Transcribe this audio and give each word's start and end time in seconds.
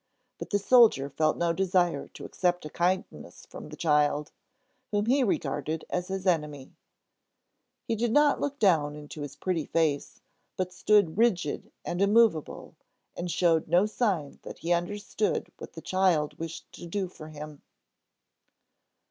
But 0.39 0.49
the 0.49 0.57
soldier 0.57 1.11
felt 1.11 1.37
no 1.37 1.53
desire 1.53 2.07
to 2.15 2.25
accept 2.25 2.65
a 2.65 2.71
kindness 2.71 3.45
from 3.45 3.69
the 3.69 3.75
child, 3.75 4.31
whom 4.89 5.05
he 5.05 5.23
regarded 5.23 5.85
as 5.91 6.07
his 6.07 6.25
enemy. 6.25 6.75
He 7.85 7.95
did 7.95 8.11
not 8.11 8.41
look 8.41 8.57
down 8.57 8.95
into 8.95 9.21
his 9.21 9.35
pretty 9.35 9.67
face, 9.67 10.19
but 10.57 10.73
stood 10.73 11.19
rigid 11.19 11.71
and 11.85 12.01
immovable, 12.01 12.75
and 13.15 13.29
showed 13.29 13.67
no 13.67 13.85
sign 13.85 14.39
that 14.41 14.57
he 14.57 14.73
understood 14.73 15.51
what 15.59 15.73
the 15.73 15.81
child 15.81 16.33
wished 16.39 16.71
to 16.71 16.87
do 16.87 17.07
for 17.07 17.27
him. 17.29 17.61